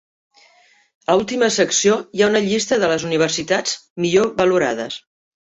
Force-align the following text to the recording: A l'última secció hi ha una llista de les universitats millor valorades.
A 1.13 1.17
l'última 1.19 1.49
secció 1.55 1.97
hi 2.15 2.23
ha 2.23 2.31
una 2.33 2.41
llista 2.47 2.81
de 2.85 2.91
les 2.93 3.07
universitats 3.11 3.77
millor 4.07 4.35
valorades. 4.43 4.99